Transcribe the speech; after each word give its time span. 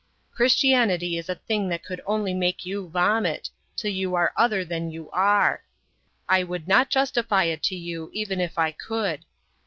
Christianity 0.31 1.15
is 1.15 1.29
a 1.29 1.35
thing 1.35 1.69
that 1.69 1.83
could 1.83 2.01
only 2.07 2.33
make 2.33 2.65
you 2.65 2.89
vomit, 2.89 3.51
till 3.75 3.91
you 3.91 4.15
are 4.15 4.33
other 4.35 4.65
than 4.65 4.89
you 4.89 5.11
are. 5.11 5.63
I 6.27 6.41
would 6.43 6.67
not 6.67 6.89
justify 6.89 7.43
it 7.43 7.61
to 7.61 7.75
you 7.75 8.09
even 8.11 8.41
if 8.41 8.57
I 8.57 8.71
could. 8.71 9.25